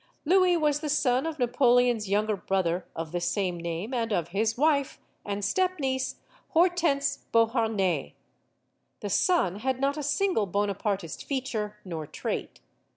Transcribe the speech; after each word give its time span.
Louis 0.25 0.57
was 0.57 0.79
the 0.79 0.89
son 0.89 1.27
of 1.27 1.37
Napoleon's 1.37 2.09
younger 2.09 2.35
brother 2.35 2.87
of 2.95 3.11
the 3.11 3.21
same 3.21 3.57
name 3.59 3.93
and 3.93 4.11
of 4.11 4.29
his 4.29 4.57
wife 4.57 4.99
and 5.23 5.45
step 5.45 5.77
niece 5.77 6.15
Hortense 6.55 7.17
Beauharnais. 7.31 8.15
The 9.01 9.09
son 9.11 9.57
had 9.57 9.79
not 9.79 9.97
a 9.97 10.01
single 10.01 10.47
Bon 10.47 10.69
apartist 10.71 11.23
feature 11.25 11.75
nor 11.85 12.07
trait. 12.07 12.61